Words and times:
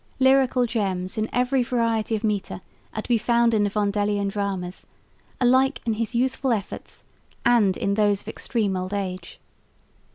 Lyrical 0.17 0.65
gems 0.65 1.15
in 1.15 1.29
every 1.31 1.61
variety 1.61 2.15
of 2.15 2.23
metre 2.23 2.61
are 2.95 3.03
to 3.03 3.07
be 3.07 3.19
found 3.19 3.53
in 3.53 3.63
the 3.63 3.69
Vondelian 3.69 4.29
dramas, 4.29 4.87
alike 5.39 5.79
in 5.85 5.93
his 5.93 6.15
youthful 6.15 6.51
efforts 6.51 7.03
and 7.45 7.77
in 7.77 7.93
those 7.93 8.21
of 8.21 8.27
extreme 8.27 8.75
old 8.75 8.95
age. 8.95 9.39